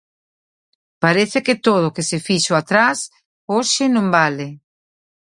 Parece 1.03 1.37
que 1.45 1.59
todo 1.67 1.85
o 1.87 1.93
que 1.95 2.07
se 2.09 2.17
fixo 2.27 2.53
atrás 2.61 2.97
hoxe 3.53 3.83
non 3.95 4.05
vale. 4.17 4.47